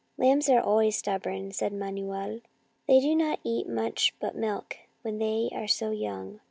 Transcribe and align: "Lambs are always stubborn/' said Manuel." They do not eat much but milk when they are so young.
"Lambs 0.17 0.49
are 0.49 0.59
always 0.59 0.99
stubborn/' 0.99 1.53
said 1.53 1.71
Manuel." 1.71 2.39
They 2.87 2.99
do 2.99 3.13
not 3.13 3.39
eat 3.43 3.69
much 3.69 4.15
but 4.19 4.35
milk 4.35 4.77
when 5.03 5.19
they 5.19 5.51
are 5.53 5.67
so 5.67 5.91
young. 5.91 6.39